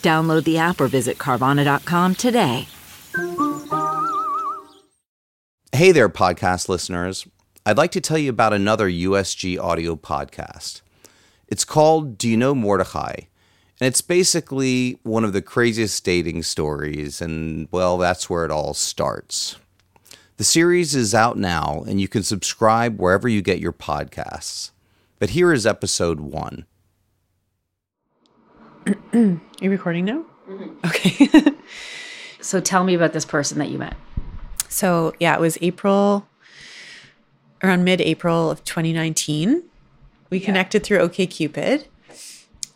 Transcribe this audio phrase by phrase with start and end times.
[0.00, 2.66] Download the app or visit Carvana.com today.
[5.72, 7.26] Hey there, podcast listeners.
[7.64, 10.82] I'd like to tell you about another USG audio podcast.
[11.48, 13.14] It's called Do You Know Mordecai?
[13.80, 18.74] And it's basically one of the craziest dating stories, and well, that's where it all
[18.74, 19.56] starts.
[20.36, 24.70] The series is out now, and you can subscribe wherever you get your podcasts.
[25.18, 26.66] But here is episode one.
[28.86, 30.24] Are you recording now?
[30.48, 30.86] Mm-hmm.
[30.86, 31.56] Okay.
[32.40, 33.96] So tell me about this person that you met.
[34.68, 36.26] so, yeah, it was April,
[37.62, 39.62] around mid April of 2019.
[40.30, 41.86] We connected through OKCupid.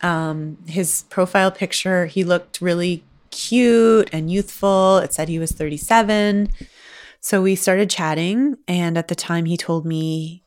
[0.01, 4.97] Um, his profile picture, he looked really cute and youthful.
[4.97, 6.49] It said he was 37.
[7.21, 8.57] So we started chatting.
[8.67, 10.43] And at the time, he told me,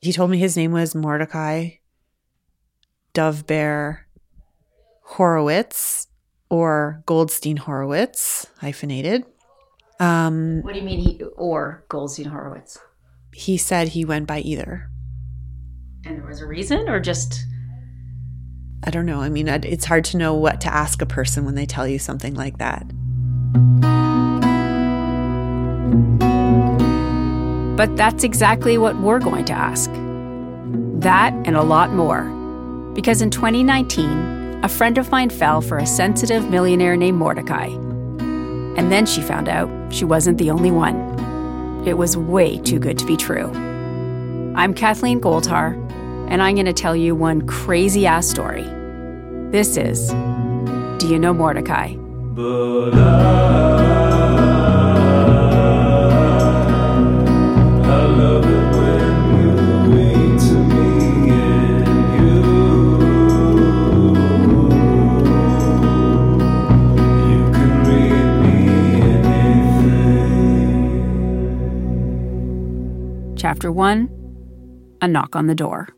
[0.00, 1.70] he told me his name was Mordecai
[3.12, 4.06] Dove Bear
[5.16, 6.06] Horowitz
[6.48, 9.24] or Goldstein Horowitz, hyphenated.
[9.98, 12.78] Um, What do you mean he or Goldstein Horowitz?
[13.32, 14.88] he said he went by either.
[16.04, 17.44] And there was a reason or just
[18.82, 19.20] I don't know.
[19.20, 21.98] I mean, it's hard to know what to ask a person when they tell you
[21.98, 22.86] something like that.
[27.76, 29.90] But that's exactly what we're going to ask.
[31.02, 32.24] That and a lot more.
[32.94, 37.66] Because in 2019, a friend of mine fell for a sensitive millionaire named Mordecai.
[38.76, 40.96] And then she found out she wasn't the only one.
[41.86, 43.50] It was way too good to be true.
[44.54, 45.74] I'm Kathleen Goldhar,
[46.30, 48.64] and I'm going to tell you one crazy ass story.
[49.50, 50.08] This is
[50.98, 51.94] Do You Know Mordecai?
[73.50, 75.88] Chapter 1 A Knock on the Door.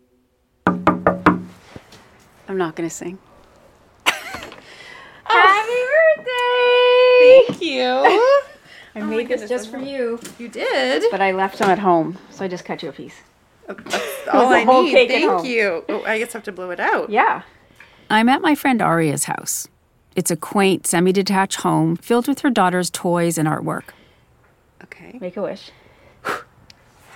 [0.66, 1.46] I'm
[2.48, 3.18] not going to sing.
[4.06, 5.82] Happy
[6.16, 7.42] birthday!
[7.46, 7.82] Thank you.
[8.94, 10.18] Oh I made this just for you.
[10.38, 11.04] you did.
[11.10, 13.16] But I left some at home, so I just cut you a piece.
[13.68, 13.76] Oh,
[14.32, 15.08] all I need.
[15.08, 15.84] Thank you.
[15.90, 17.10] Oh, I guess I have to blow it out.
[17.10, 17.42] Yeah.
[18.08, 19.68] I'm at my friend Aria's house.
[20.16, 23.90] It's a quaint, semi detached home filled with her daughter's toys and artwork.
[24.84, 25.18] Okay.
[25.20, 25.70] Make a wish.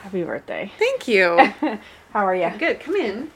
[0.07, 0.71] Happy birthday.
[0.79, 1.37] Thank you.
[2.13, 2.49] How are you?
[2.59, 2.79] Good.
[2.79, 3.33] Come in.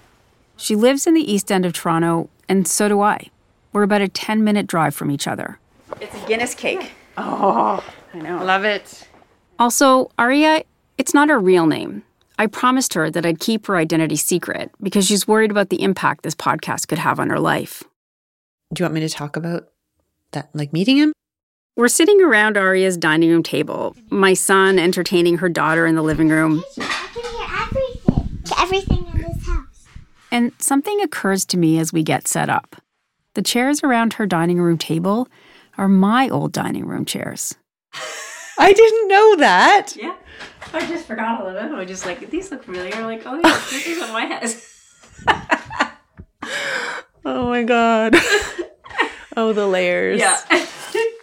[0.56, 3.28] She lives in the east end of Toronto, and so do I.
[3.72, 5.58] We're about a 10 minute drive from each other.
[6.00, 6.92] It's a Guinness cake.
[7.16, 7.84] Oh,
[8.14, 8.44] I know.
[8.44, 9.08] Love it.
[9.58, 10.62] Also, Aria,
[10.96, 12.04] it's not her real name.
[12.38, 16.22] I promised her that I'd keep her identity secret because she's worried about the impact
[16.22, 17.82] this podcast could have on her life.
[18.72, 19.70] Do you want me to talk about
[20.30, 21.12] that, like meeting him?
[21.80, 26.28] We're sitting around Aria's dining room table, my son entertaining her daughter in the living
[26.28, 28.38] room, I can hear everything.
[28.58, 29.86] Everything in this house.
[30.30, 32.76] and something occurs to me as we get set up.
[33.32, 35.26] The chairs around her dining room table
[35.78, 37.54] are my old dining room chairs.
[38.58, 39.96] I didn't know that.
[39.96, 40.16] Yeah.
[40.74, 41.74] I just forgot all of them.
[41.74, 43.02] I just like these look familiar.
[43.02, 44.66] Like, oh yeah, this is on my house.
[47.24, 48.16] Oh my god.
[49.36, 50.20] Oh, the layers.
[50.20, 50.38] Yeah.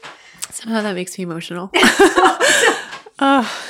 [0.57, 1.69] Somehow that makes me emotional.
[3.19, 3.63] oh.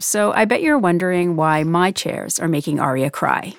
[0.00, 3.52] So I bet you're wondering why my chairs are making Aria cry.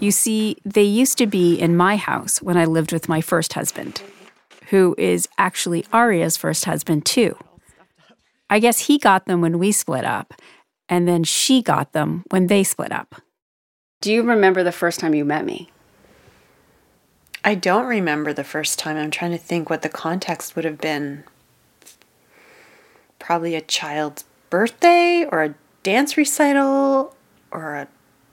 [0.00, 3.52] You see, they used to be in my house when I lived with my first
[3.52, 4.02] husband,
[4.70, 7.38] who is actually Aria's first husband, too.
[8.50, 10.34] I guess he got them when we split up,
[10.88, 13.22] and then she got them when they split up.
[14.00, 15.70] Do you remember the first time you met me?
[17.44, 18.96] I don't remember the first time.
[18.96, 21.24] I'm trying to think what the context would have been.
[23.18, 27.16] Probably a child's birthday or a dance recital
[27.50, 27.88] or a,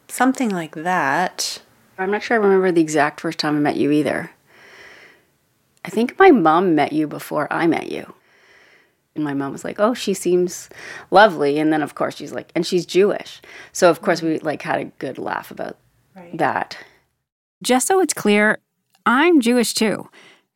[0.08, 1.62] something like that.
[1.98, 4.32] I'm not sure I remember the exact first time I met you either.
[5.84, 8.14] I think my mom met you before I met you.
[9.16, 10.70] And my mom was like, "Oh, she seems
[11.10, 13.42] lovely." And then of course she's like, "And she's Jewish."
[13.74, 14.46] So of course we mm-hmm.
[14.46, 15.78] like had a good laugh about
[16.34, 16.78] that.
[17.62, 18.60] Just so it's clear,
[19.06, 20.10] I'm Jewish too.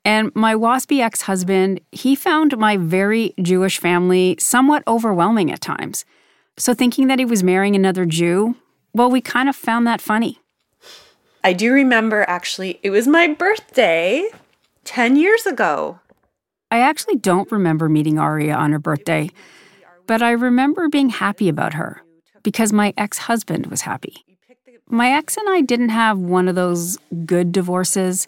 [0.05, 6.03] And my waspy ex husband, he found my very Jewish family somewhat overwhelming at times.
[6.57, 8.55] So thinking that he was marrying another Jew,
[8.93, 10.39] well, we kind of found that funny.
[11.43, 14.29] I do remember actually, it was my birthday
[14.83, 15.99] 10 years ago.
[16.69, 19.29] I actually don't remember meeting Aria on her birthday,
[20.07, 22.01] but I remember being happy about her
[22.43, 24.25] because my ex husband was happy.
[24.89, 28.27] My ex and I didn't have one of those good divorces.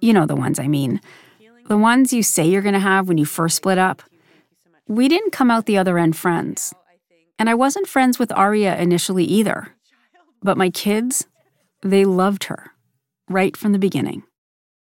[0.00, 1.00] You know the ones I mean.
[1.68, 4.02] The ones you say you're going to have when you first split up.
[4.86, 6.74] We didn't come out the other end friends.
[7.38, 9.74] And I wasn't friends with Aria initially either.
[10.42, 11.26] But my kids,
[11.82, 12.72] they loved her
[13.28, 14.24] right from the beginning.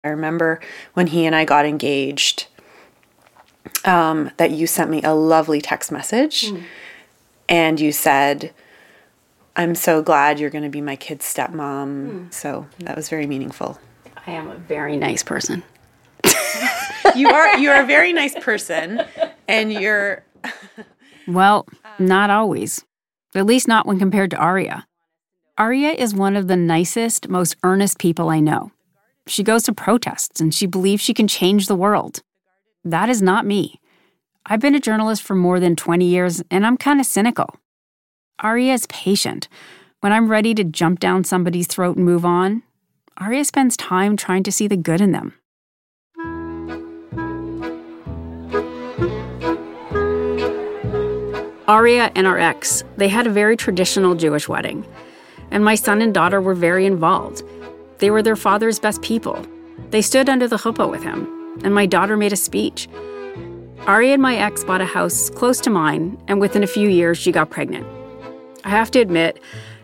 [0.03, 0.59] I remember
[0.93, 2.47] when he and I got engaged
[3.85, 6.53] um, that you sent me a lovely text message
[7.49, 8.53] and you said,
[9.57, 12.11] I'm so glad you're going to be my kid's stepmom.
[12.11, 12.25] Hmm.
[12.29, 13.79] So that was very meaningful.
[14.25, 15.63] I am a very nice person.
[17.15, 19.01] You are you are a very nice person
[19.47, 20.23] and you're
[21.27, 21.65] Well,
[21.97, 22.83] not always.
[23.33, 24.85] At least not when compared to Aria.
[25.57, 28.71] Aria is one of the nicest, most earnest people I know.
[29.25, 32.21] She goes to protests and she believes she can change the world.
[32.83, 33.79] That is not me.
[34.45, 37.55] I've been a journalist for more than 20 years and I'm kind of cynical.
[38.39, 39.47] Aria is patient.
[40.01, 42.61] When I'm ready to jump down somebody's throat and move on,
[43.17, 45.33] Aria spends time trying to see the good in them.
[51.67, 54.85] Aria and our ex, they had a very traditional Jewish wedding.
[55.49, 57.41] And my son and daughter were very involved.
[57.97, 59.43] They were their father's best people.
[59.89, 61.25] They stood under the chuppah with him,
[61.63, 62.87] and my daughter made a speech.
[63.87, 67.17] Aria and my ex bought a house close to mine, and within a few years,
[67.17, 67.96] she got pregnant.
[68.67, 69.39] I have to admit,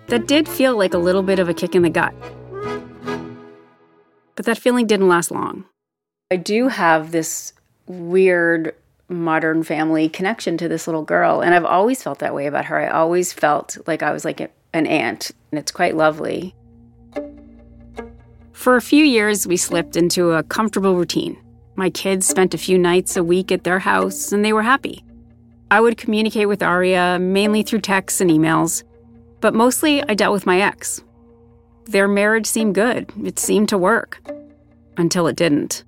[0.07, 2.13] that did feel like a little bit of a kick in the gut.
[4.35, 5.63] But that feeling didn't last long.
[6.29, 7.53] I do have this
[7.87, 8.75] weird
[9.07, 12.77] modern family connection to this little girl, and I've always felt that way about her.
[12.77, 16.53] I always felt like I was like an aunt, and it's quite lovely.
[18.51, 21.37] For a few years, we slipped into a comfortable routine.
[21.77, 25.05] My kids spent a few nights a week at their house, and they were happy.
[25.73, 28.83] I would communicate with Aria mainly through texts and emails,
[29.41, 31.03] but mostly I dealt with my ex.
[31.85, 34.21] Their marriage seemed good, it seemed to work.
[34.97, 35.83] Until it didn't.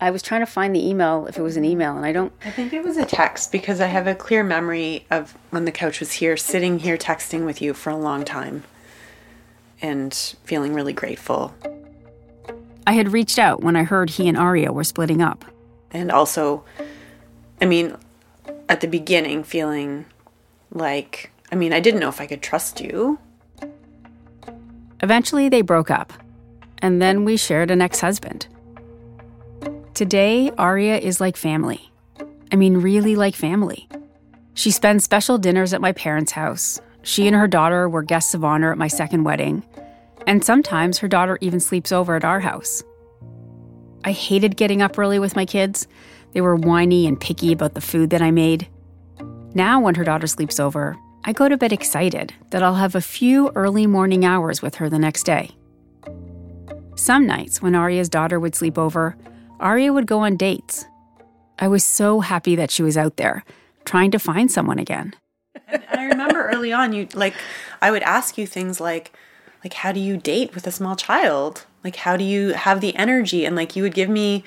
[0.00, 2.32] I was trying to find the email if it was an email, and I don't.
[2.46, 5.72] I think it was a text because I have a clear memory of when the
[5.72, 8.64] couch was here, sitting here texting with you for a long time
[9.82, 11.54] and feeling really grateful.
[12.86, 15.44] I had reached out when I heard he and Aria were splitting up.
[15.90, 16.64] And also,
[17.60, 17.98] I mean,
[18.68, 20.06] at the beginning, feeling
[20.70, 23.18] like, I mean, I didn't know if I could trust you.
[25.02, 26.12] Eventually, they broke up,
[26.78, 28.46] and then we shared an ex husband.
[29.94, 31.90] Today, Aria is like family.
[32.52, 33.88] I mean, really like family.
[34.54, 36.80] She spends special dinners at my parents' house.
[37.02, 39.62] She and her daughter were guests of honor at my second wedding.
[40.26, 42.82] And sometimes her daughter even sleeps over at our house.
[44.04, 45.86] I hated getting up early with my kids.
[46.36, 48.68] They were whiny and picky about the food that I made.
[49.54, 53.00] Now, when her daughter sleeps over, I go to bed excited that I'll have a
[53.00, 55.52] few early morning hours with her the next day.
[56.94, 59.16] Some nights, when Aria's daughter would sleep over,
[59.60, 60.84] Aria would go on dates.
[61.58, 63.42] I was so happy that she was out there,
[63.86, 65.14] trying to find someone again.
[65.66, 67.32] And I remember early on, you like,
[67.80, 69.10] I would ask you things like,
[69.64, 71.64] like, how do you date with a small child?
[71.82, 73.46] Like, how do you have the energy?
[73.46, 74.44] And like, you would give me,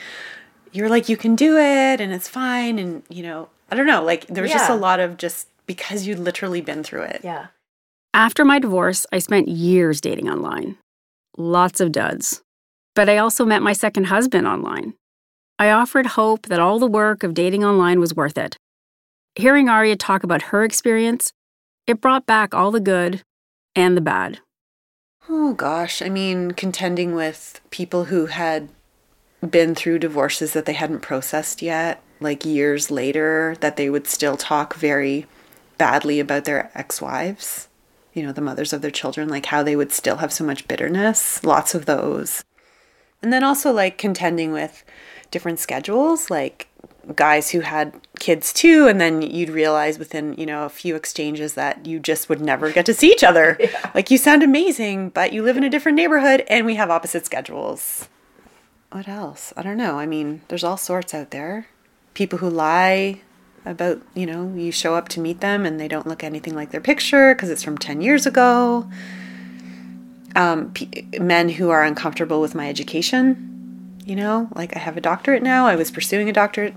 [0.71, 2.79] you were like, you can do it and it's fine.
[2.79, 6.07] And, you know, I don't know, like, there was just a lot of just because
[6.07, 7.21] you'd literally been through it.
[7.23, 7.47] Yeah.
[8.13, 10.77] After my divorce, I spent years dating online.
[11.38, 12.41] Lots of duds.
[12.95, 14.95] But I also met my second husband online.
[15.59, 18.57] I offered hope that all the work of dating online was worth it.
[19.35, 21.31] Hearing Aria talk about her experience,
[21.85, 23.21] it brought back all the good
[23.75, 24.39] and the bad.
[25.29, 28.69] Oh gosh, I mean, contending with people who had
[29.48, 34.38] been through divorces that they hadn't processed yet, like years later, that they would still
[34.38, 35.25] talk very
[35.77, 37.69] badly about their ex wives,
[38.13, 40.67] you know, the mothers of their children, like how they would still have so much
[40.67, 42.43] bitterness, lots of those.
[43.22, 44.84] And then also like contending with
[45.31, 46.67] different schedules, like
[47.15, 51.55] guys who had kids too and then you'd realize within you know a few exchanges
[51.55, 53.91] that you just would never get to see each other yeah.
[53.96, 57.25] like you sound amazing but you live in a different neighborhood and we have opposite
[57.25, 58.08] schedules
[58.91, 61.67] what else i don't know i mean there's all sorts out there
[62.13, 63.22] people who lie
[63.65, 66.72] about you know you show up to meet them and they don't look anything like
[66.72, 68.89] their picture because it's from 10 years ago
[70.36, 75.01] um, p- men who are uncomfortable with my education you know like i have a
[75.01, 76.74] doctorate now i was pursuing a doctorate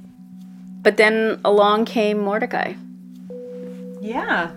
[0.82, 2.74] but then along came Mordecai.
[4.00, 4.50] Yeah.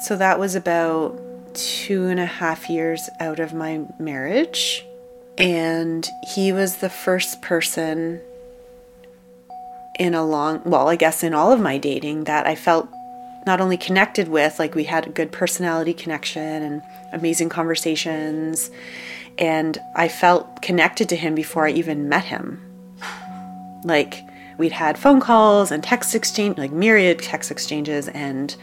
[0.00, 1.20] So that was about
[1.54, 4.84] two and a half years out of my marriage.
[5.38, 8.20] And he was the first person
[9.98, 12.88] in a long, well, I guess in all of my dating that I felt
[13.46, 18.70] not only connected with, like we had a good personality connection and amazing conversations.
[19.38, 22.60] And I felt connected to him before I even met him.
[23.84, 24.22] Like,
[24.58, 28.08] we'd had phone calls and text exchange, like myriad text exchanges.
[28.08, 28.54] And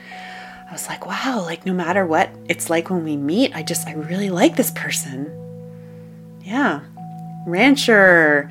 [0.70, 3.88] I was like, wow, like no matter what it's like when we meet, I just,
[3.88, 5.49] I really like this person.
[6.42, 6.82] Yeah.
[7.46, 8.50] Rancher,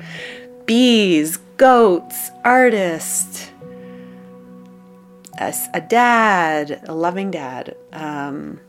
[0.65, 3.51] bees, goats, artist,
[5.39, 7.75] a, a dad, a loving dad.
[7.93, 8.59] Um,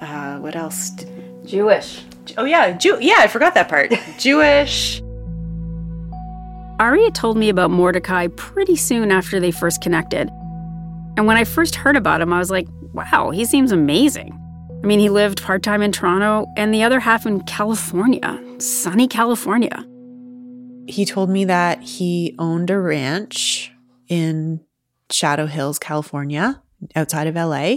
[0.00, 0.92] uh, what else?
[1.44, 2.02] Jewish.
[2.36, 2.96] Oh yeah, Jew.
[3.00, 3.92] Yeah, I forgot that part.
[4.18, 5.02] Jewish.
[6.78, 10.30] Aria told me about Mordecai pretty soon after they first connected.
[11.16, 14.39] And when I first heard about him, I was like, wow, he seems amazing.
[14.82, 19.06] I mean, he lived part time in Toronto and the other half in California, sunny
[19.06, 19.86] California.
[20.86, 23.72] He told me that he owned a ranch
[24.08, 24.60] in
[25.10, 26.62] Shadow Hills, California,
[26.96, 27.76] outside of LA.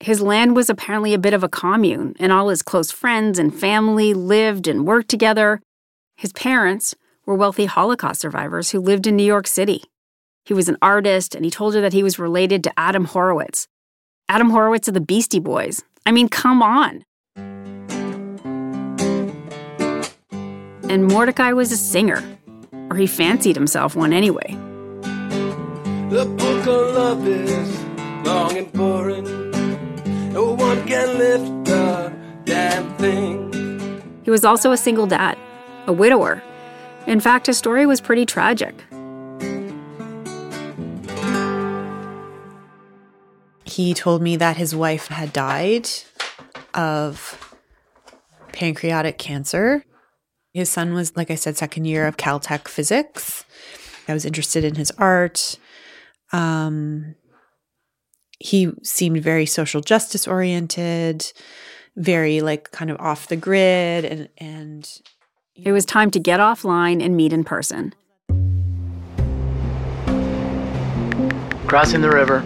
[0.00, 3.54] His land was apparently a bit of a commune, and all his close friends and
[3.54, 5.60] family lived and worked together.
[6.16, 6.94] His parents,
[7.26, 9.84] were wealthy Holocaust survivors who lived in New York City.
[10.44, 13.66] He was an artist, and he told her that he was related to Adam Horovitz.
[14.28, 15.82] Adam Horovitz of the Beastie Boys.
[16.06, 17.04] I mean, come on.
[20.90, 22.22] And Mordecai was a singer,
[22.90, 24.56] or he fancied himself one anyway.
[26.10, 27.80] The book of love is
[28.24, 29.24] long and boring.
[30.32, 32.12] No one can lift the
[32.44, 34.02] damn thing.
[34.24, 35.38] He was also a single dad,
[35.86, 36.42] a widower,
[37.06, 38.74] in fact, his story was pretty tragic.
[43.74, 45.88] He told me that his wife had died
[46.74, 47.56] of
[48.52, 49.84] pancreatic cancer.
[50.52, 53.44] His son was, like I said, second year of Caltech physics.
[54.06, 55.58] I was interested in his art.
[56.32, 57.16] Um,
[58.38, 61.32] he seemed very social justice oriented,
[61.96, 65.00] very like kind of off the grid, and and
[65.56, 67.92] it was time to get offline and meet in person.
[71.66, 72.44] Crossing the river.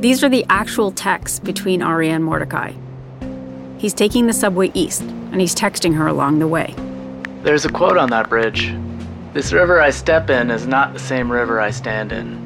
[0.00, 2.72] These are the actual texts between Aria and Mordecai.
[3.78, 6.72] He's taking the subway east, and he's texting her along the way.
[7.42, 8.72] There's a quote on that bridge
[9.32, 12.38] This river I step in is not the same river I stand in.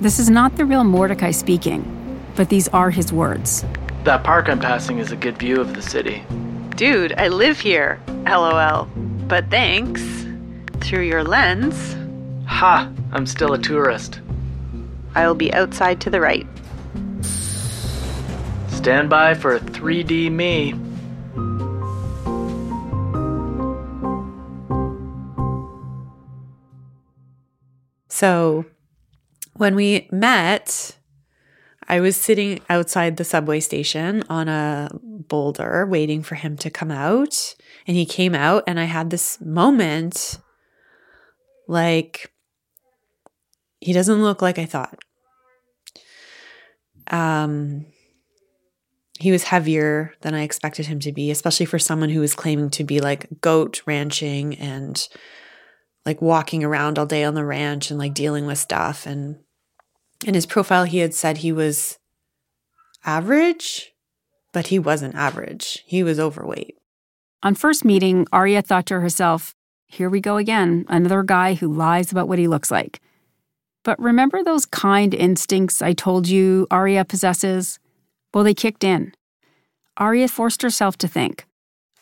[0.00, 3.64] This is not the real Mordecai speaking, but these are his words.
[4.02, 6.24] That park I'm passing is a good view of the city.
[6.70, 8.00] Dude, I live here.
[8.26, 8.86] LOL.
[9.28, 10.02] But thanks.
[10.80, 11.94] Through your lens.
[12.46, 12.90] Ha!
[13.12, 14.20] I'm still a tourist.
[15.14, 16.46] I will be outside to the right.
[18.86, 20.72] Stand by for a 3D me.
[28.06, 28.64] So,
[29.54, 30.96] when we met,
[31.88, 36.92] I was sitting outside the subway station on a boulder waiting for him to come
[36.92, 37.56] out.
[37.88, 40.38] And he came out, and I had this moment
[41.66, 42.32] like,
[43.80, 45.00] he doesn't look like I thought.
[47.08, 47.86] Um,
[49.18, 52.70] he was heavier than I expected him to be, especially for someone who was claiming
[52.70, 55.06] to be like goat ranching and
[56.04, 59.06] like walking around all day on the ranch and like dealing with stuff.
[59.06, 59.38] And
[60.24, 61.98] in his profile, he had said he was
[63.04, 63.92] average,
[64.52, 65.82] but he wasn't average.
[65.86, 66.76] He was overweight.
[67.42, 69.54] On first meeting, Aria thought to herself,
[69.88, 73.00] here we go again, another guy who lies about what he looks like.
[73.84, 77.78] But remember those kind instincts I told you Aria possesses?
[78.34, 79.12] Well, they kicked in.
[79.96, 81.46] Aria forced herself to think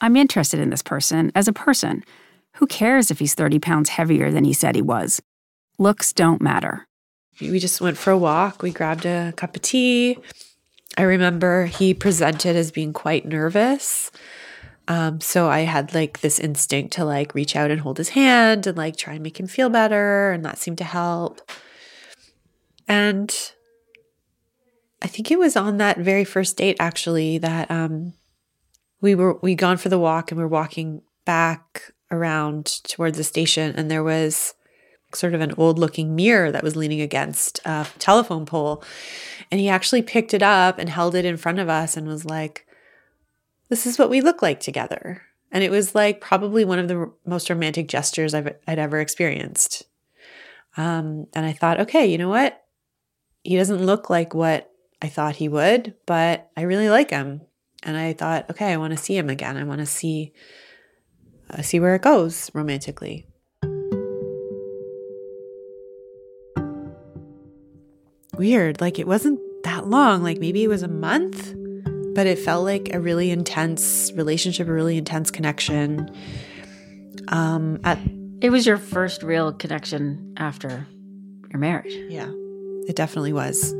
[0.00, 2.04] I'm interested in this person as a person.
[2.56, 5.22] Who cares if he's 30 pounds heavier than he said he was?
[5.78, 6.86] Looks don't matter.
[7.40, 8.62] We just went for a walk.
[8.62, 10.18] We grabbed a cup of tea.
[10.96, 14.10] I remember he presented as being quite nervous.
[14.86, 18.66] Um, so I had like this instinct to like reach out and hold his hand
[18.66, 21.40] and like try and make him feel better, and that seemed to help.
[22.86, 23.34] And
[25.04, 28.14] I think it was on that very first date actually that um,
[29.02, 33.24] we were we gone for the walk and we are walking back around towards the
[33.24, 34.54] station, and there was
[35.12, 38.82] sort of an old looking mirror that was leaning against a telephone pole.
[39.50, 42.24] And he actually picked it up and held it in front of us and was
[42.24, 42.66] like,
[43.68, 45.22] this is what we look like together.
[45.52, 49.84] And it was like probably one of the most romantic gestures I've, I'd ever experienced.
[50.76, 52.64] Um, and I thought, okay, you know what?
[53.44, 54.73] He doesn't look like what
[55.04, 57.42] I thought he would, but I really like him.
[57.82, 59.58] And I thought, okay, I want to see him again.
[59.58, 60.32] I want to see
[61.50, 63.26] uh, see where it goes romantically.
[68.38, 71.54] Weird, like it wasn't that long, like maybe it was a month
[72.14, 76.08] but it felt like a really intense relationship, a really intense connection.
[77.28, 77.98] Um, at
[78.40, 80.86] it was your first real connection after
[81.50, 81.92] your marriage.
[82.08, 82.30] Yeah,
[82.86, 83.74] it definitely was,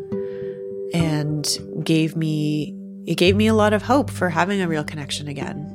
[0.95, 1.47] and
[1.83, 2.75] gave me
[3.07, 5.71] it gave me a lot of hope for having a real connection again.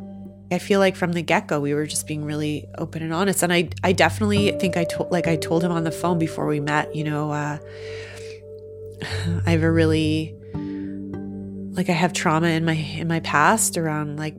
[0.51, 3.43] I feel like from the get go we were just being really open and honest,
[3.43, 6.47] and I I definitely think I told like I told him on the phone before
[6.47, 6.95] we met.
[6.95, 7.59] You know, uh,
[9.45, 10.35] I have a really
[11.73, 14.35] like I have trauma in my in my past around like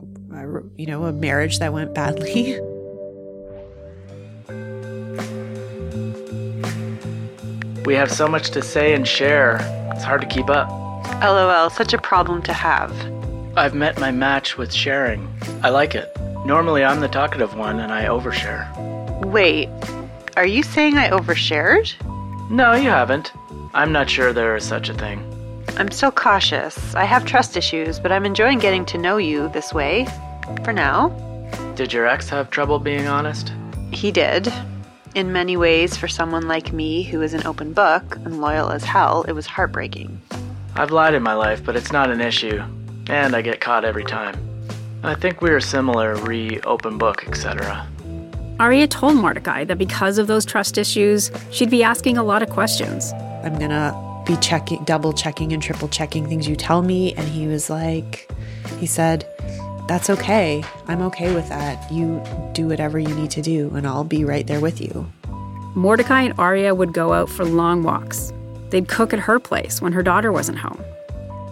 [0.75, 2.59] you know a marriage that went badly.
[7.83, 9.57] We have so much to say and share.
[9.91, 10.80] It's hard to keep up.
[11.21, 12.91] LOL, such a problem to have.
[13.55, 15.27] I've met my match with sharing.
[15.61, 16.09] I like it.
[16.45, 18.65] Normally I'm the talkative one and I overshare.
[19.25, 19.69] Wait,
[20.35, 21.93] are you saying I overshared?
[22.49, 23.31] No, you haven't.
[23.73, 25.27] I'm not sure there is such a thing.
[25.77, 26.95] I'm still cautious.
[26.95, 30.07] I have trust issues, but I'm enjoying getting to know you this way.
[30.63, 31.09] For now.
[31.75, 33.53] Did your ex have trouble being honest?
[33.91, 34.51] He did.
[35.13, 38.83] In many ways, for someone like me who is an open book and loyal as
[38.83, 40.21] hell, it was heartbreaking.
[40.75, 42.61] I've lied in my life, but it's not an issue.
[43.07, 44.37] And I get caught every time.
[45.03, 47.87] I think we are similar, re open book, etc.
[48.59, 52.49] Aria told Mordecai that because of those trust issues, she'd be asking a lot of
[52.49, 53.11] questions.
[53.43, 57.13] I'm gonna be checking, double checking, and triple checking things you tell me.
[57.15, 58.31] And he was like,
[58.79, 59.27] he said,
[59.87, 60.63] That's okay.
[60.87, 61.91] I'm okay with that.
[61.91, 65.11] You do whatever you need to do, and I'll be right there with you.
[65.73, 68.31] Mordecai and Aria would go out for long walks.
[68.71, 70.83] They'd cook at her place when her daughter wasn't home.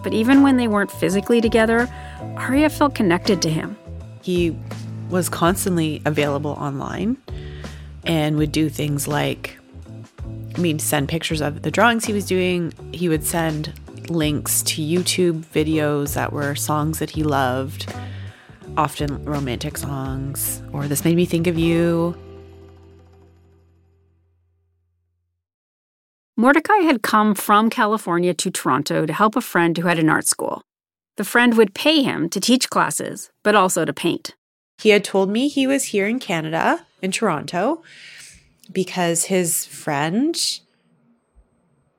[0.02, 1.88] But even when they weren't physically together,
[2.36, 3.76] Aria felt connected to him.
[4.22, 4.56] He
[5.10, 7.16] was constantly available online
[8.04, 9.58] and would do things like
[10.54, 12.72] I mean, send pictures of the drawings he was doing.
[12.92, 13.72] He would send
[14.10, 17.92] links to YouTube videos that were songs that he loved,
[18.76, 22.16] often romantic songs, or This Made Me Think of You.
[26.40, 30.26] Mordecai had come from California to Toronto to help a friend who had an art
[30.26, 30.62] school.
[31.18, 34.34] The friend would pay him to teach classes, but also to paint.
[34.78, 37.82] He had told me he was here in Canada, in Toronto,
[38.72, 40.34] because his friend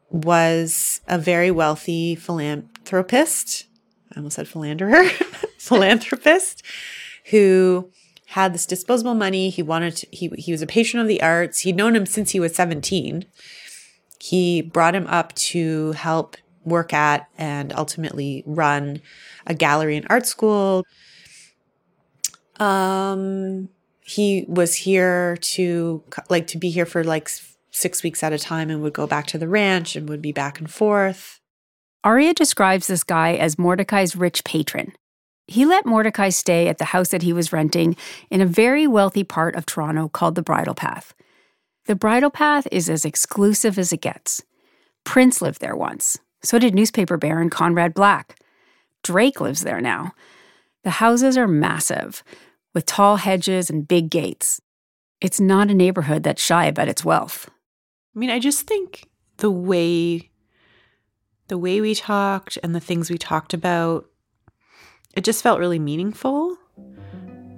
[0.10, 3.68] was a very wealthy philanthropist.
[4.12, 5.04] I almost said philanderer,
[5.60, 6.64] philanthropist
[7.26, 7.92] who
[8.26, 9.52] had this disposable money.
[9.52, 11.60] He wanted to, he, he was a patron of the arts.
[11.60, 13.26] He'd known him since he was 17.
[14.22, 19.02] He brought him up to help work at and ultimately run
[19.48, 20.86] a gallery and art school.
[22.60, 23.70] Um,
[24.02, 27.30] he was here to like to be here for like
[27.72, 30.32] six weeks at a time and would go back to the ranch and would be
[30.32, 31.40] back and forth.
[32.04, 34.94] Aria describes this guy as Mordecai's rich patron.
[35.48, 37.96] He let Mordecai stay at the house that he was renting
[38.30, 41.14] in a very wealthy part of Toronto called the Bridle Path.
[41.92, 44.42] The Bridle Path is as exclusive as it gets.
[45.04, 46.18] Prince lived there once.
[46.42, 48.40] So did newspaper baron Conrad Black.
[49.04, 50.14] Drake lives there now.
[50.86, 52.24] The houses are massive,
[52.74, 54.62] with tall hedges and big gates.
[55.20, 57.50] It's not a neighborhood that's shy about its wealth.
[58.16, 60.32] I mean, I just think the way
[61.50, 64.06] the way we talked and the things we talked about
[65.14, 66.56] it just felt really meaningful.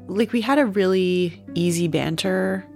[0.07, 2.67] like we had a really easy banter.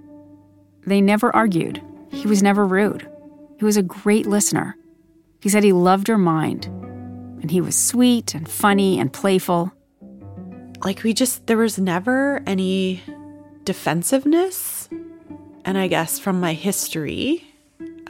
[0.88, 1.82] They never argued.
[2.10, 3.08] He was never rude.
[3.58, 4.76] He was a great listener.
[5.40, 6.66] He said he loved her mind.
[7.40, 9.72] And he was sweet and funny and playful.
[10.84, 13.02] Like we just, there was never any
[13.64, 14.88] defensiveness.
[15.64, 17.44] And I guess from my history,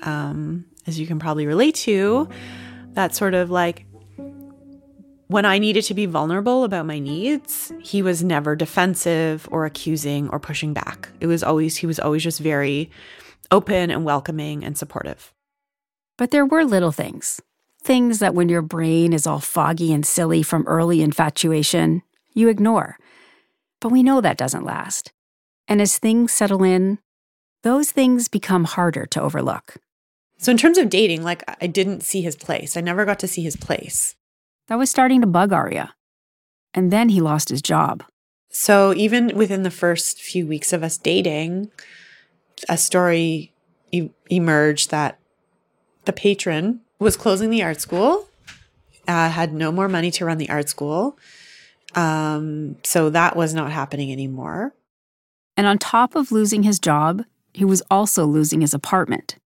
[0.02, 2.28] um, as you can probably relate to,
[2.92, 3.84] that sort of like
[5.28, 10.28] when I needed to be vulnerable about my needs, he was never defensive or accusing
[10.30, 11.10] or pushing back.
[11.20, 12.90] It was always, he was always just very
[13.50, 15.32] open and welcoming and supportive.
[16.16, 17.40] But there were little things.
[17.82, 22.02] Things that when your brain is all foggy and silly from early infatuation,
[22.34, 22.98] you ignore.
[23.80, 25.12] But we know that doesn't last.
[25.68, 26.98] And as things settle in,
[27.62, 29.76] those things become harder to overlook.
[30.38, 32.76] So, in terms of dating, like I didn't see his place.
[32.76, 34.16] I never got to see his place.
[34.68, 35.94] That was starting to bug Aria.
[36.74, 38.04] And then he lost his job.
[38.50, 41.70] So, even within the first few weeks of us dating,
[42.68, 43.52] a story
[43.92, 45.18] e- emerged that
[46.04, 48.28] the patron was closing the art school,
[49.06, 51.18] uh, had no more money to run the art school.
[51.94, 54.74] Um, so, that was not happening anymore.
[55.56, 59.36] And on top of losing his job, he was also losing his apartment,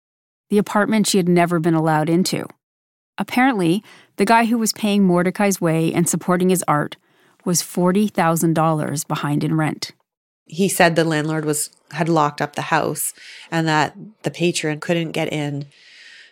[0.50, 2.46] the apartment she had never been allowed into.
[3.18, 3.82] Apparently,
[4.16, 6.96] the guy who was paying Mordecai's way and supporting his art
[7.44, 9.92] was $40,000 behind in rent.
[10.46, 13.12] He said the landlord was had locked up the house
[13.50, 15.66] and that the patron couldn't get in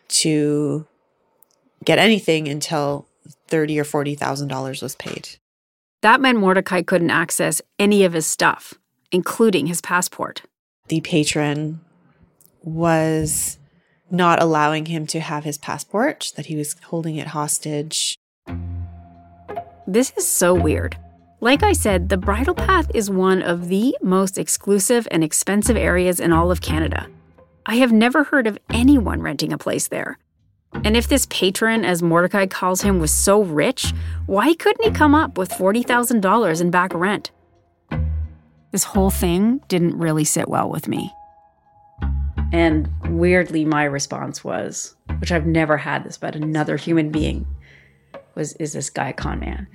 [0.09, 0.87] to
[1.85, 3.07] get anything until
[3.49, 5.29] 30 or $40,000 was paid.
[6.03, 8.75] That meant Mordecai couldn't access any of his stuff,
[9.13, 10.43] including his passport.
[10.89, 11.81] The patron
[12.63, 13.59] was
[14.11, 18.17] not allowing him to have his passport, that he was holding it hostage.
[19.87, 20.97] This is so weird.
[21.41, 26.21] Like I said, the Bridle Path is one of the most exclusive and expensive areas
[26.21, 27.09] in all of Canada.
[27.65, 30.19] I have never heard of anyone renting a place there.
[30.85, 33.93] And if this patron, as Mordecai calls him, was so rich,
[34.27, 37.31] why couldn't he come up with $40,000 in back rent?
[38.71, 41.13] This whole thing didn't really sit well with me.
[42.53, 47.47] And weirdly, my response was, which I've never had this about another human being,
[48.35, 49.69] was, is this guy a con man?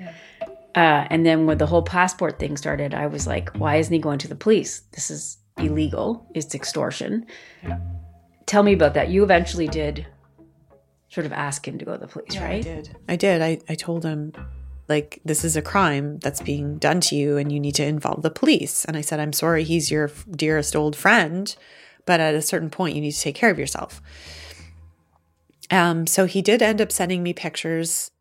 [0.75, 3.99] Uh, and then when the whole passport thing started, I was like, why isn't he
[3.99, 4.81] going to the police?
[4.91, 6.27] This is illegal.
[6.33, 7.25] It's extortion.
[8.45, 9.09] Tell me about that.
[9.09, 10.05] You eventually did
[11.09, 12.55] sort of ask him to go to the police, Yeah, right?
[12.57, 12.95] I did.
[13.07, 13.41] I did.
[13.41, 14.33] I, I told him,
[14.89, 18.21] like, this is a crime that's being done to you and you need to involve
[18.21, 18.83] the police.
[18.83, 21.55] And I said, I'm sorry, he's your f- dearest old friend,
[22.05, 24.01] but at a certain point, you need to take care of yourself.
[25.71, 28.11] Um, so he did end up sending me pictures.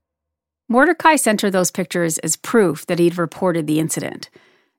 [0.68, 4.30] Mordecai sent her those pictures as proof that he'd reported the incident.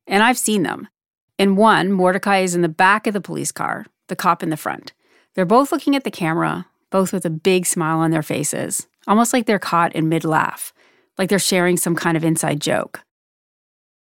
[0.08, 0.88] And I've seen them.
[1.38, 4.58] In one, Mordecai is in the back of the police car, the cop in the
[4.58, 4.94] front.
[5.34, 9.34] They're both looking at the camera, both with a big smile on their faces, almost
[9.34, 10.74] like they're caught in mid laugh,
[11.18, 13.02] like they're sharing some kind of inside joke.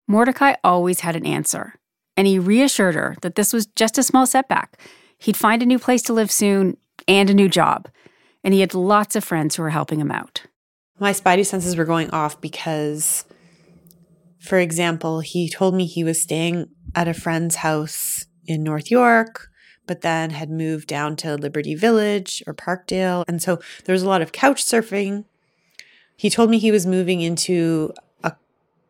[0.07, 1.75] Mordecai always had an answer,
[2.19, 4.77] and he reassured her that this was just a small setback.
[5.19, 6.77] He'd find a new place to live soon
[7.07, 7.89] and a new job,
[8.43, 10.43] and he had lots of friends who were helping him out.
[10.99, 13.25] My spidey senses were going off because,
[14.41, 19.49] for example, he told me he was staying at a friend's house in North York,
[19.87, 23.23] but then had moved down to Liberty Village or Parkdale.
[23.29, 25.25] And so there was a lot of couch surfing.
[26.17, 27.93] He told me he was moving into
[28.25, 28.33] a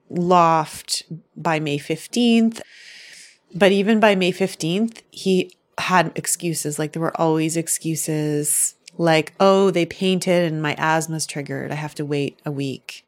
[0.08, 1.02] loft
[1.36, 2.62] by May 15th.
[3.54, 6.78] But even by May 15th, he had excuses.
[6.78, 11.70] Like there were always excuses like, oh, they painted and my asthma's triggered.
[11.70, 13.06] I have to wait a week.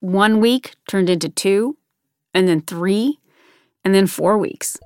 [0.00, 1.78] One week turned into two,
[2.34, 3.18] and then three,
[3.84, 4.76] and then four weeks.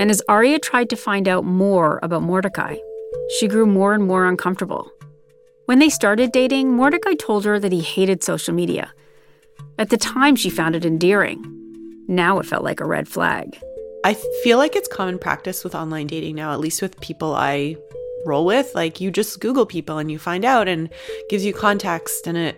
[0.00, 2.76] And as Aria tried to find out more about Mordecai,
[3.38, 4.90] she grew more and more uncomfortable.
[5.66, 8.92] When they started dating, Mordecai told her that he hated social media.
[9.78, 11.63] At the time, she found it endearing.
[12.08, 13.58] Now it felt like a red flag.
[14.04, 17.76] I feel like it's common practice with online dating now, at least with people I
[18.26, 18.74] roll with.
[18.74, 20.90] Like you just Google people and you find out and
[21.30, 22.56] gives you context and it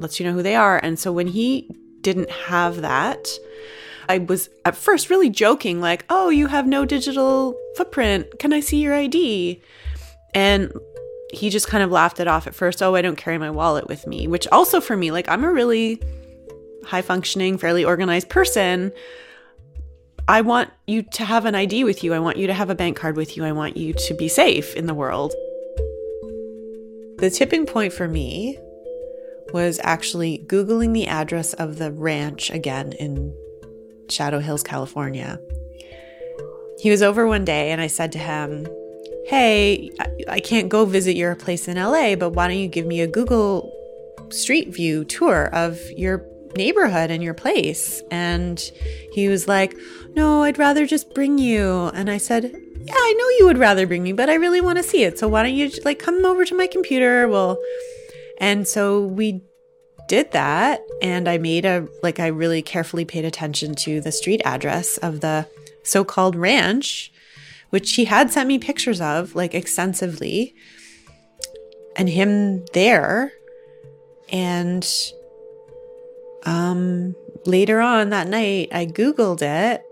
[0.00, 0.78] lets you know who they are.
[0.82, 3.28] And so when he didn't have that,
[4.08, 8.38] I was at first really joking, like, oh, you have no digital footprint.
[8.38, 9.60] Can I see your ID?
[10.34, 10.72] And
[11.32, 12.82] he just kind of laughed it off at first.
[12.82, 15.52] Oh, I don't carry my wallet with me, which also for me, like, I'm a
[15.52, 16.00] really
[16.88, 18.92] high functioning, fairly organized person.
[20.26, 22.14] I want you to have an ID with you.
[22.14, 23.44] I want you to have a bank card with you.
[23.44, 25.32] I want you to be safe in the world.
[27.18, 28.58] The tipping point for me
[29.52, 33.34] was actually Googling the address of the ranch again in
[34.08, 35.38] Shadow Hills, California.
[36.78, 38.66] He was over one day and I said to him,
[39.26, 39.90] Hey,
[40.26, 43.06] I, can't go visit your place in LA, but why don't you give me a
[43.06, 43.70] Google
[44.30, 46.24] Street View tour of your
[46.58, 48.02] neighborhood and your place?
[48.10, 48.60] And
[49.12, 49.74] he was like,
[50.14, 51.90] No, I'd rather just bring you.
[51.94, 54.76] And I said, Yeah, I know you would rather bring me, but I really want
[54.76, 55.18] to see it.
[55.18, 57.26] So why don't you like come over to my computer?
[57.28, 57.56] We'll.
[58.40, 59.42] And so we
[60.08, 64.40] did that and I made a like I really carefully paid attention to the street
[64.44, 65.46] address of the
[65.84, 67.12] so-called ranch
[67.70, 70.54] which he had sent me pictures of like extensively
[71.94, 73.32] and him there
[74.30, 75.12] and
[76.44, 79.82] um later on that night I googled it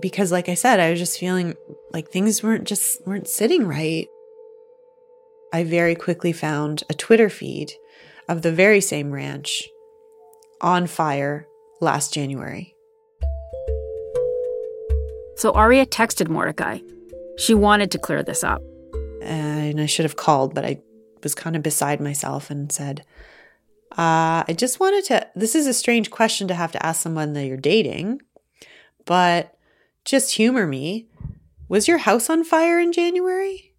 [0.00, 1.54] because like I said I was just feeling
[1.92, 4.08] like things weren't just weren't sitting right
[5.52, 7.74] I very quickly found a Twitter feed
[8.28, 9.68] of the very same ranch
[10.60, 11.46] on fire
[11.80, 12.74] last January.
[15.36, 16.78] So Aria texted Mordecai.
[17.36, 18.62] She wanted to clear this up.
[19.22, 20.80] And I should have called, but I
[21.22, 23.04] was kind of beside myself and said,
[23.96, 25.28] uh, I just wanted to.
[25.36, 28.22] This is a strange question to have to ask someone that you're dating,
[29.04, 29.56] but
[30.04, 31.06] just humor me.
[31.68, 33.72] Was your house on fire in January?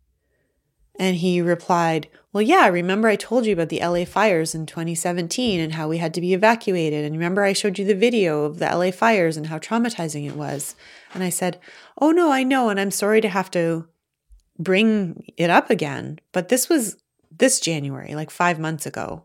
[0.97, 5.59] And he replied, Well, yeah, remember I told you about the LA fires in 2017
[5.59, 7.03] and how we had to be evacuated.
[7.03, 10.35] And remember I showed you the video of the LA fires and how traumatizing it
[10.35, 10.75] was.
[11.13, 11.59] And I said,
[11.97, 12.69] Oh, no, I know.
[12.69, 13.87] And I'm sorry to have to
[14.57, 16.19] bring it up again.
[16.31, 16.95] But this was
[17.37, 19.23] this January, like five months ago.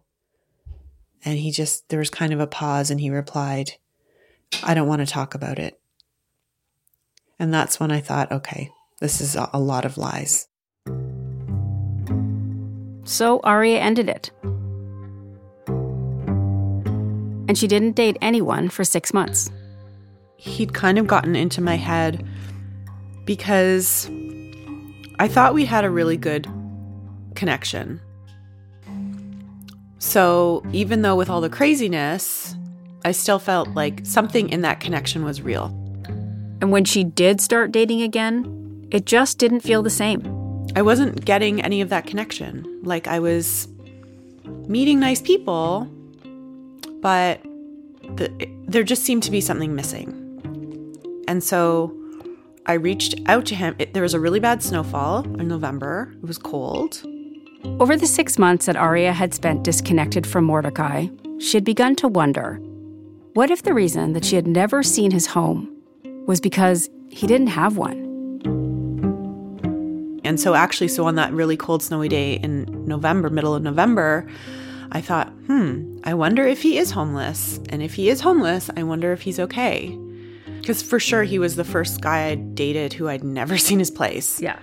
[1.25, 3.73] And he just, there was kind of a pause and he replied,
[4.63, 5.81] I don't want to talk about it.
[7.39, 10.49] And that's when I thought, okay, this is a lot of lies.
[13.05, 14.31] So Aria ended it.
[17.49, 19.51] And she didn't date anyone for six months.
[20.37, 22.27] He'd kind of gotten into my head
[23.25, 24.09] because
[25.19, 26.47] I thought we had a really good
[27.35, 28.01] connection.
[30.01, 32.57] So even though with all the craziness,
[33.05, 35.67] I still felt like something in that connection was real.
[36.61, 40.23] And when she did start dating again, it just didn't feel the same.
[40.75, 42.81] I wasn't getting any of that connection.
[42.83, 43.69] Like I was
[44.67, 45.85] meeting nice people,
[47.01, 47.43] but
[48.17, 50.17] the, there just seemed to be something missing.
[51.29, 51.95] And so
[52.65, 53.77] I reached out to him.
[53.79, 56.15] It, there was a really bad snowfall in November.
[56.23, 57.03] It was cold.
[57.65, 62.09] Over the six months that Aria had spent disconnected from Mordecai, she had begun to
[62.09, 62.57] wonder
[63.35, 65.69] what if the reason that she had never seen his home
[66.27, 68.11] was because he didn't have one?
[70.25, 74.29] And so, actually, so on that really cold, snowy day in November, middle of November,
[74.93, 77.61] I thought, hmm, I wonder if he is homeless.
[77.69, 79.99] And if he is homeless, I wonder if he's okay.
[80.59, 83.91] Because for sure, he was the first guy I dated who I'd never seen his
[83.91, 84.41] place.
[84.41, 84.59] Yeah.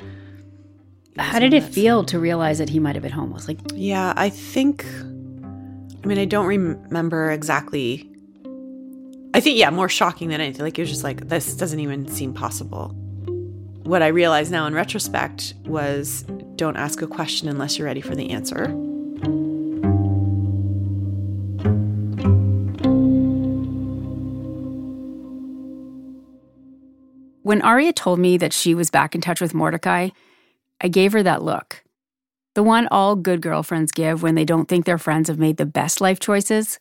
[1.20, 3.48] How did it feel to realize that he might have been homeless?
[3.48, 8.10] Like, yeah, I think, I mean, I don't remember exactly.
[9.34, 10.64] I think, yeah, more shocking than anything.
[10.64, 12.90] Like, it was just like, this doesn't even seem possible.
[13.84, 16.24] What I realize now in retrospect was
[16.56, 18.68] don't ask a question unless you're ready for the answer.
[27.44, 30.10] When Aria told me that she was back in touch with Mordecai,
[30.82, 31.84] I gave her that look.
[32.56, 35.66] The one all good girlfriends give when they don't think their friends have made the
[35.66, 36.80] best life choices.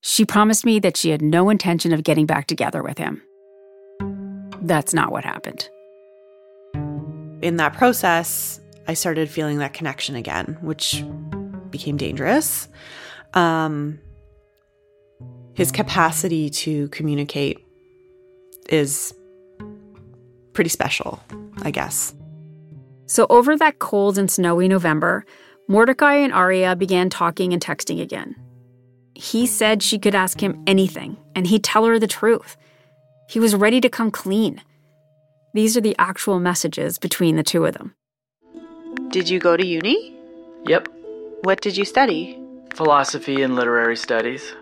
[0.00, 3.22] She promised me that she had no intention of getting back together with him.
[4.62, 5.68] That's not what happened.
[7.42, 11.04] In that process, I started feeling that connection again, which
[11.70, 12.68] became dangerous.
[13.34, 13.98] Um,
[15.54, 17.64] his capacity to communicate
[18.68, 19.12] is
[20.52, 21.20] pretty special,
[21.62, 22.14] I guess.
[23.06, 25.24] So, over that cold and snowy November,
[25.68, 28.36] Mordecai and Aria began talking and texting again.
[29.14, 32.56] He said she could ask him anything, and he'd tell her the truth.
[33.28, 34.60] He was ready to come clean.
[35.54, 37.94] These are the actual messages between the two of them.
[39.08, 40.14] Did you go to uni?
[40.66, 40.88] Yep.
[41.42, 42.38] What did you study?
[42.74, 44.54] Philosophy and literary studies.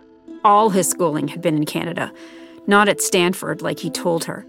[0.44, 2.12] All his schooling had been in Canada,
[2.66, 4.46] not at Stanford like he told her.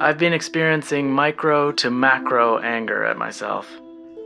[0.00, 3.68] I've been experiencing micro to macro anger at myself.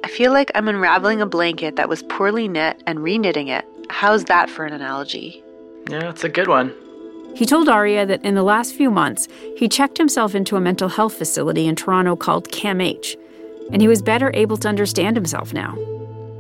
[0.05, 3.65] I feel like I'm unraveling a blanket that was poorly knit and reknitting it.
[3.89, 5.43] How's that for an analogy?
[5.89, 6.75] Yeah, it's a good one.
[7.35, 10.91] He told Aria that in the last few months, he checked himself into a mental
[10.91, 13.17] health facility in Toronto called CAMH,
[13.73, 15.79] and he was better able to understand himself now.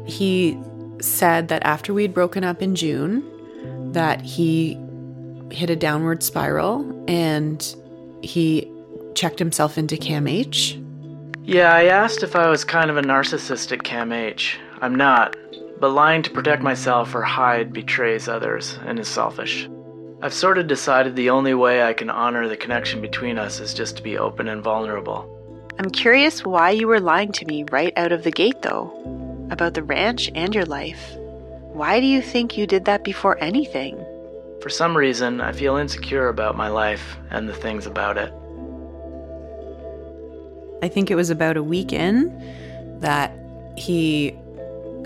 [0.06, 0.60] He
[1.00, 3.24] said that after we'd broken up in June,
[3.92, 4.78] that he
[5.50, 7.74] hit a downward spiral and
[8.22, 8.70] he
[9.14, 10.78] checked himself into CAMH.
[11.44, 14.56] Yeah, I asked if I was kind of a narcissistic CAMH.
[14.80, 15.36] I'm not,
[15.80, 19.68] but lying to protect myself or hide betrays others and is selfish.
[20.22, 23.74] I've sort of decided the only way I can honor the connection between us is
[23.74, 25.28] just to be open and vulnerable.
[25.80, 29.74] I'm curious why you were lying to me right out of the gate, though, about
[29.74, 31.16] the ranch and your life.
[31.72, 33.96] Why do you think you did that before anything?
[34.60, 38.32] For some reason, I feel insecure about my life and the things about it.
[40.82, 43.32] I think it was about a week in that
[43.78, 44.36] he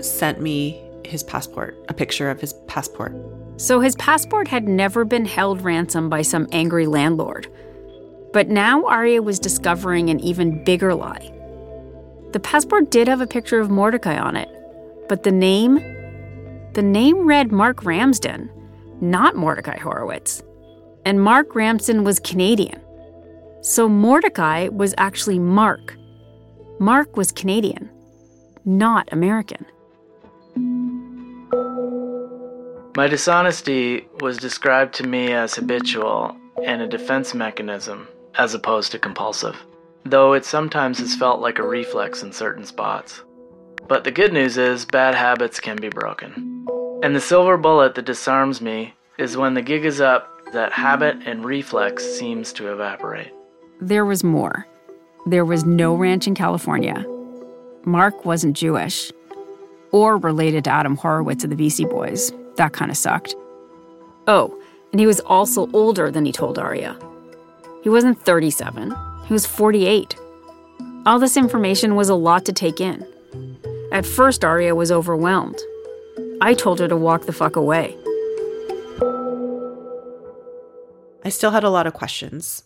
[0.01, 3.13] sent me his passport, a picture of his passport.
[3.57, 7.47] So his passport had never been held ransom by some angry landlord.
[8.33, 11.31] But now Aria was discovering an even bigger lie.
[12.33, 14.49] The passport did have a picture of Mordecai on it,
[15.07, 15.75] but the name?
[16.73, 18.51] The name read Mark Ramsden,
[18.99, 20.43] not Mordecai Horowitz.
[21.05, 22.81] And Mark Ramsden was Canadian.
[23.67, 25.97] So Mordecai was actually Mark.
[26.79, 27.89] Mark was Canadian,
[28.63, 29.65] not American.
[32.95, 38.99] My dishonesty was described to me as habitual and a defense mechanism as opposed to
[38.99, 39.57] compulsive,
[40.05, 43.21] though it sometimes has felt like a reflex in certain spots.
[43.89, 46.65] But the good news is, bad habits can be broken.
[47.03, 51.17] And the silver bullet that disarms me is when the gig is up, that habit
[51.25, 53.33] and reflex seems to evaporate.
[53.79, 54.65] There was more.
[55.27, 57.05] There was no ranch in California.
[57.85, 59.11] Mark wasn't Jewish
[59.91, 62.31] or related to Adam Horovitz of the Beastie Boys.
[62.55, 63.35] That kind of sucked.
[64.25, 64.59] Oh,
[64.91, 66.97] and he was also older than he told Aria.
[67.83, 68.95] He wasn't 37,
[69.27, 70.15] he was 48.
[71.05, 73.05] All this information was a lot to take in.
[73.91, 75.59] At first, Aria was overwhelmed.
[76.41, 77.95] I told her to walk the fuck away.
[81.23, 82.63] I still had a lot of questions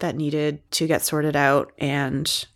[0.00, 2.46] that needed to get sorted out and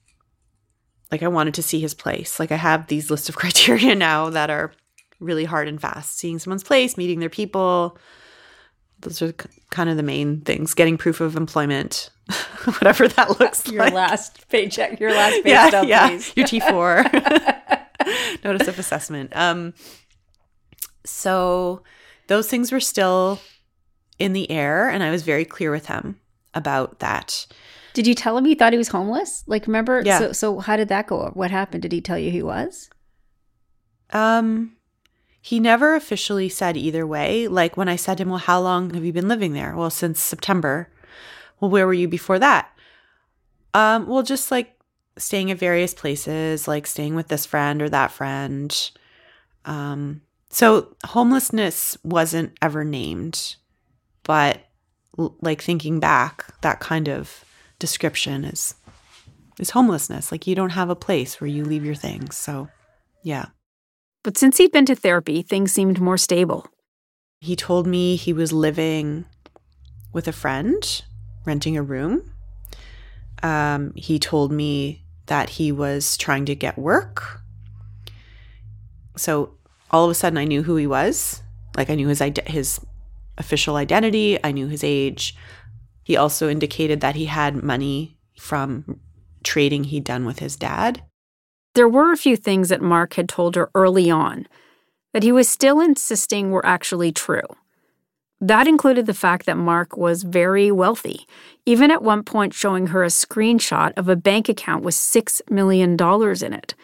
[1.10, 2.40] like I wanted to see his place.
[2.40, 4.72] Like I have these lists of criteria now that are
[5.20, 6.18] really hard and fast.
[6.18, 7.96] Seeing someone's place, meeting their people.
[9.00, 9.32] Those are
[9.70, 10.74] kind of the main things.
[10.74, 12.10] Getting proof of employment,
[12.64, 13.92] whatever that looks your like.
[13.92, 16.08] last paycheck, your last pay yeah, stub, yeah.
[16.08, 16.32] please.
[16.36, 18.44] Your T4.
[18.44, 19.34] Notice of assessment.
[19.36, 19.74] Um,
[21.04, 21.82] so
[22.26, 23.40] those things were still
[24.18, 26.18] in the air, and I was very clear with him
[26.54, 27.46] about that.
[27.92, 29.44] Did you tell him you thought he was homeless?
[29.46, 30.02] Like, remember?
[30.04, 30.18] Yeah.
[30.18, 31.30] So, so how did that go?
[31.34, 31.82] What happened?
[31.82, 32.90] Did he tell you he was?
[34.10, 34.76] Um,
[35.40, 37.46] he never officially said either way.
[37.48, 39.90] Like when I said to him, "Well, how long have you been living there?" Well,
[39.90, 40.88] since September.
[41.60, 42.70] Well, where were you before that?
[43.74, 44.78] Um, well, just like
[45.16, 48.90] staying at various places, like staying with this friend or that friend.
[49.64, 53.56] Um, so homelessness wasn't ever named,
[54.22, 54.60] but
[55.16, 57.44] like thinking back, that kind of
[57.78, 58.74] description is
[59.58, 60.32] is homelessness.
[60.32, 62.36] Like you don't have a place where you leave your things.
[62.36, 62.68] So,
[63.22, 63.46] yeah.
[64.22, 66.66] But since he'd been to therapy, things seemed more stable.
[67.40, 69.26] He told me he was living
[70.12, 71.02] with a friend,
[71.44, 72.32] renting a room.
[73.42, 77.40] Um, he told me that he was trying to get work.
[79.16, 79.54] So
[79.90, 81.42] all of a sudden, I knew who he was.
[81.76, 82.80] Like I knew his his
[83.38, 84.38] official identity.
[84.42, 85.36] I knew his age.
[86.02, 89.00] He also indicated that he had money from
[89.42, 91.02] trading he'd done with his dad.
[91.74, 94.46] There were a few things that Mark had told her early on
[95.12, 97.46] that he was still insisting were actually true.
[98.40, 101.26] That included the fact that Mark was very wealthy,
[101.64, 105.92] even at one point showing her a screenshot of a bank account with $6 million
[105.94, 106.74] in it.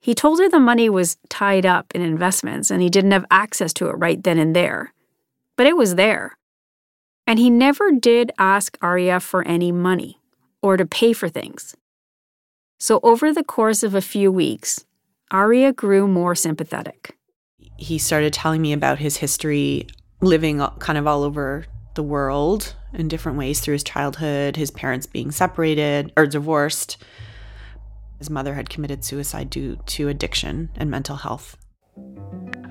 [0.00, 3.72] He told her the money was tied up in investments and he didn't have access
[3.74, 4.92] to it right then and there.
[5.62, 6.36] But it was there.
[7.24, 10.20] And he never did ask Aria for any money
[10.60, 11.76] or to pay for things.
[12.80, 14.84] So, over the course of a few weeks,
[15.30, 17.16] Aria grew more sympathetic.
[17.78, 19.86] he started telling me about his history
[20.20, 25.06] living kind of all over the world in different ways through his childhood, his parents
[25.06, 26.96] being separated or divorced.
[28.18, 31.56] His mother had committed suicide due to addiction and mental health.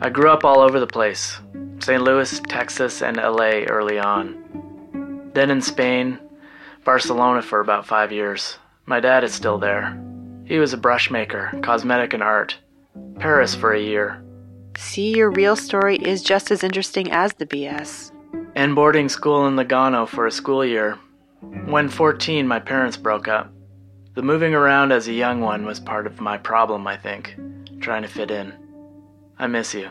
[0.01, 1.39] I grew up all over the place
[1.79, 2.01] St.
[2.01, 5.31] Louis, Texas, and LA early on.
[5.33, 6.19] Then in Spain,
[6.83, 8.57] Barcelona for about five years.
[8.85, 9.99] My dad is still there.
[10.45, 12.57] He was a brush maker, cosmetic and art.
[13.19, 14.23] Paris for a year.
[14.77, 18.11] See, your real story is just as interesting as the BS.
[18.55, 20.97] And boarding school in Lugano for a school year.
[21.65, 23.51] When 14, my parents broke up.
[24.15, 27.35] The moving around as a young one was part of my problem, I think,
[27.79, 28.53] trying to fit in.
[29.41, 29.89] I miss you.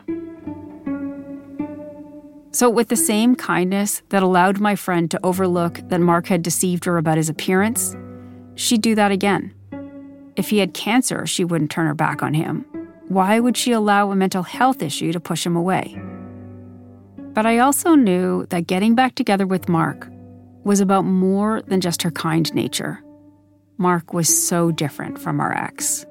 [2.52, 6.84] So, with the same kindness that allowed my friend to overlook that Mark had deceived
[6.84, 7.96] her about his appearance,
[8.54, 9.52] she'd do that again.
[10.36, 12.64] If he had cancer, she wouldn't turn her back on him.
[13.08, 16.00] Why would she allow a mental health issue to push him away?
[17.18, 20.08] But I also knew that getting back together with Mark
[20.62, 23.02] was about more than just her kind nature.
[23.78, 26.06] Mark was so different from our ex.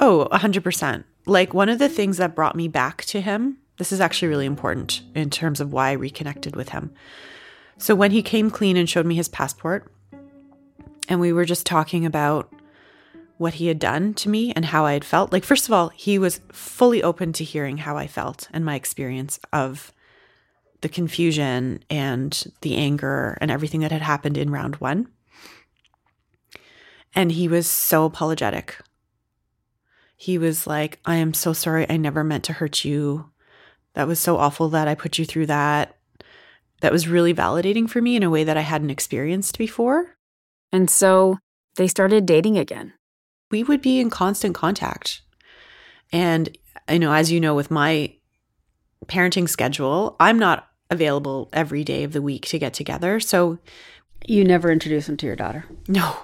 [0.00, 1.04] Oh, 100%.
[1.30, 4.46] Like one of the things that brought me back to him, this is actually really
[4.46, 6.92] important in terms of why I reconnected with him.
[7.78, 9.92] So when he came clean and showed me his passport,
[11.08, 12.52] and we were just talking about
[13.38, 15.32] what he had done to me and how I had felt.
[15.32, 18.74] Like, first of all, he was fully open to hearing how I felt and my
[18.74, 19.92] experience of
[20.80, 25.06] the confusion and the anger and everything that had happened in round one.
[27.14, 28.78] And he was so apologetic.
[30.20, 31.86] He was like, I am so sorry.
[31.88, 33.30] I never meant to hurt you.
[33.94, 35.96] That was so awful that I put you through that.
[36.82, 40.18] That was really validating for me in a way that I hadn't experienced before.
[40.72, 41.38] And so
[41.76, 42.92] they started dating again.
[43.50, 45.22] We would be in constant contact.
[46.12, 46.54] And,
[46.90, 48.12] you know, as you know, with my
[49.06, 53.20] parenting schedule, I'm not available every day of the week to get together.
[53.20, 53.58] So
[54.26, 55.64] You never introduced him to your daughter.
[55.88, 56.14] No.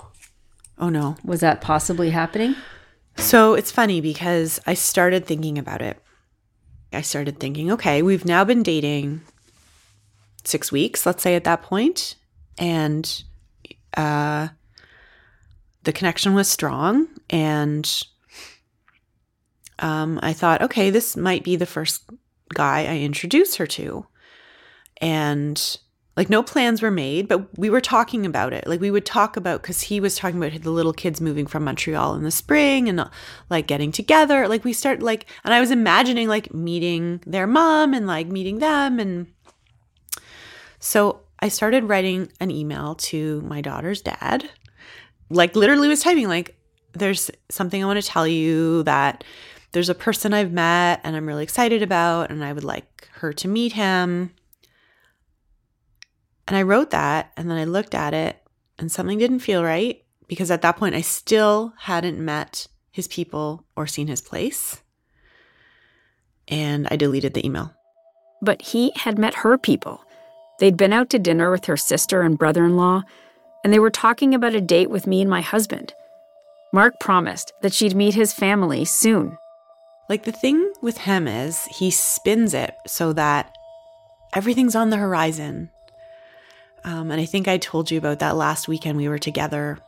[0.79, 1.17] Oh, no.
[1.25, 2.57] Was that possibly happening?
[3.17, 6.01] So it's funny because I started thinking about it.
[6.93, 9.23] I started thinking, okay, we've now been dating
[10.45, 12.15] six weeks, let's say at that point,
[12.57, 13.25] and
[13.97, 14.49] uh,
[15.83, 17.09] the connection was strong.
[17.29, 18.03] And
[19.79, 22.05] um, I thought, okay, this might be the first
[22.55, 24.07] guy I introduce her to.
[24.99, 25.79] And
[26.17, 28.67] like no plans were made, but we were talking about it.
[28.67, 31.65] Like we would talk about because he was talking about the little kids moving from
[31.65, 33.09] Montreal in the spring and
[33.51, 34.49] like getting together.
[34.49, 38.61] Like we start like, and I was imagining like meeting their mom and like meeting
[38.61, 38.99] them.
[38.99, 39.27] And
[40.79, 44.49] so I started writing an email to my daughter's dad.
[45.29, 46.57] Like literally was typing like,
[46.95, 49.23] there's something I want to tell you that
[49.73, 53.35] there's a person I've met and I'm really excited about, and I would like her
[53.35, 54.31] to meet him.
[56.47, 58.41] And I wrote that and then I looked at it
[58.79, 63.65] and something didn't feel right because at that point I still hadn't met his people
[63.77, 64.83] or seen his place.
[66.49, 67.73] And I deleted the email.
[68.41, 70.03] But he had met her people.
[70.59, 73.03] They'd been out to dinner with her sister and brother in law,
[73.65, 75.93] and they were talking about a date with me and my husband.
[76.73, 79.37] Mark promised that she'd meet his family soon.
[80.09, 83.55] Like the thing with him is he spins it so that
[84.35, 85.71] everything's on the horizon
[86.87, 89.79] um, and I think I told you about that last weekend we were together.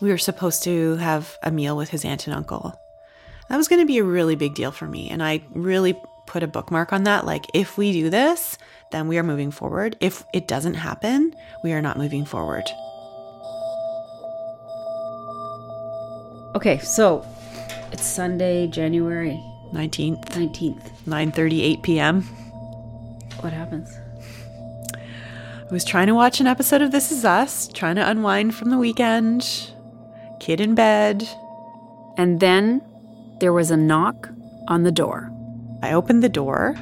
[0.00, 2.78] We were supposed to have a meal with his aunt and uncle.
[3.48, 5.08] That was going to be a really big deal for me.
[5.08, 7.24] And I really put a bookmark on that.
[7.24, 8.58] Like, if we do this,
[8.90, 9.96] then we are moving forward.
[10.00, 12.64] If it doesn't happen, we are not moving forward.
[16.56, 17.24] Okay, so
[17.92, 19.40] it's Sunday, January
[19.72, 20.90] 19th, 19th.
[21.06, 22.22] 9:38 p.m.
[23.40, 23.96] What happens?
[25.68, 28.70] I was trying to watch an episode of This Is Us, trying to unwind from
[28.70, 29.70] the weekend,
[30.40, 31.28] kid in bed.
[32.16, 32.80] And then
[33.40, 34.30] there was a knock
[34.68, 35.30] on the door.
[35.82, 36.74] I opened the door.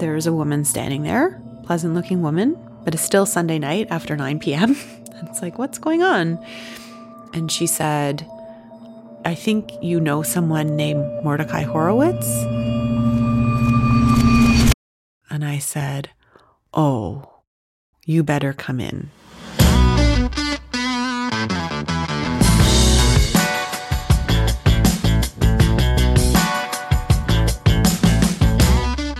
[0.00, 4.16] There was a woman standing there, pleasant looking woman, but it's still Sunday night after
[4.16, 4.76] 9 p.m.
[5.22, 6.38] it's like, what's going on?
[7.32, 8.28] And she said,
[9.24, 12.26] I think you know someone named Mordecai Horowitz.
[15.30, 16.10] And I said,
[16.72, 17.24] Oh,
[18.06, 19.10] you better come in.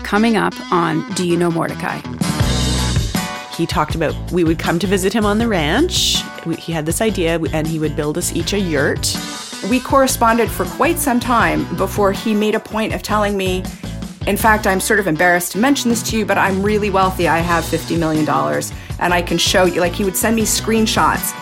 [0.04, 2.00] Coming up on Do You Know Mordecai?
[3.56, 6.22] He talked about we would come to visit him on the ranch.
[6.56, 9.16] He had this idea, and he would build us each a yurt.
[9.68, 13.64] We corresponded for quite some time before he made a point of telling me
[14.26, 17.26] in fact, I'm sort of embarrassed to mention this to you, but I'm really wealthy.
[17.26, 18.28] I have $50 million
[18.98, 19.80] and I can show you.
[19.80, 21.34] Like, he would send me screenshots.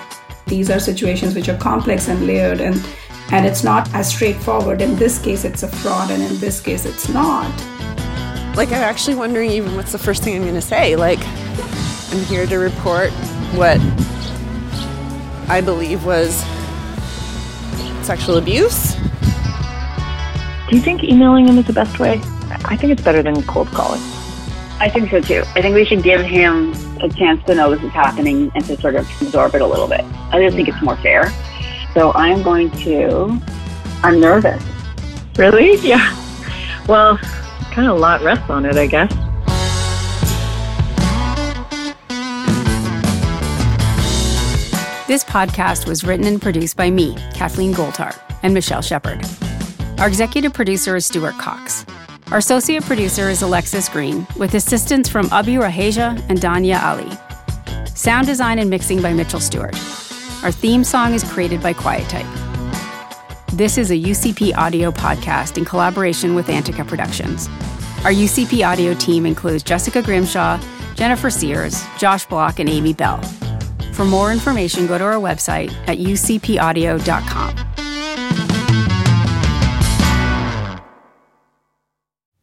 [0.47, 2.83] These are situations which are complex and layered, and,
[3.33, 4.81] and it's not as straightforward.
[4.81, 7.51] In this case, it's a fraud, and in this case, it's not.
[8.57, 10.97] Like, I'm actually wondering even what's the first thing I'm going to say.
[10.97, 13.11] Like, I'm here to report
[13.53, 13.79] what
[15.51, 16.45] I believe was
[18.07, 18.95] sexual abuse.
[20.69, 22.23] Do you think emailing him is the best way?
[22.65, 24.01] I think it's better than cold calling.
[24.81, 25.43] I think so too.
[25.57, 28.81] I think we should give him a chance to know this is happening and to
[28.81, 30.05] sort of absorb it a little bit.
[30.31, 31.33] I just think it's more fair.
[31.95, 33.41] So I'm going to,
[34.03, 34.63] I'm nervous.
[35.37, 35.77] Really?
[35.87, 36.15] Yeah.
[36.87, 37.19] Well,
[37.73, 39.13] kind of a lot rests on it, I guess.
[45.09, 49.25] This podcast was written and produced by me, Kathleen Goldhar, and Michelle Shepard.
[49.99, 51.87] Our executive producer is Stuart Cox.
[52.31, 57.11] Our associate producer is Alexis Green, with assistance from Abi Raheja and Danya Ali.
[57.95, 59.75] Sound design and mixing by Mitchell Stewart.
[60.43, 62.27] Our theme song is created by Quiet Type.
[63.55, 67.49] This is a UCP audio podcast in collaboration with Antica Productions.
[68.05, 70.61] Our UCP audio team includes Jessica Grimshaw,
[70.97, 73.23] Jennifer Sears, Josh Block, and Amy Bell.
[73.95, 77.68] For more information, go to our website at ucpaudio.com.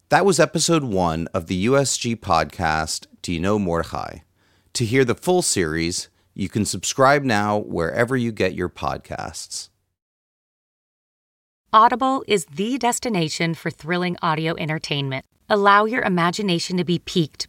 [0.08, 3.08] That was episode one of the USG podcast,
[3.40, 4.18] Know Mordechai?
[4.74, 9.68] To hear the full series, you can subscribe now wherever you get your podcasts.
[11.72, 15.24] Audible is the destination for thrilling audio entertainment.
[15.48, 17.48] Allow your imagination to be piqued